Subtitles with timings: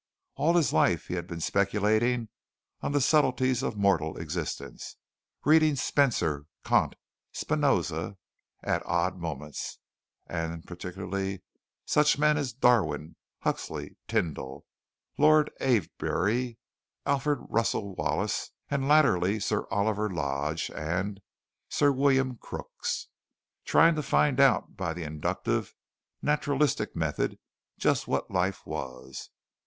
[0.33, 2.29] All his life he had been speculating
[2.81, 4.95] on the subtleties of mortal existence,
[5.45, 6.95] reading Spencer, Kant,
[7.33, 8.17] Spinoza,
[8.63, 9.77] at odd moments,
[10.25, 11.43] and particularly
[11.85, 14.65] such men as Darwin, Huxley, Tyndall,
[15.19, 16.57] Lord Avebury,
[17.05, 21.21] Alfred Russel Wallace, and latterly Sir Oliver Lodge and
[21.69, 23.07] Sir William Crookes,
[23.65, 25.75] trying to find out by the inductive,
[26.23, 27.37] naturalistic method
[27.77, 29.29] just what life was.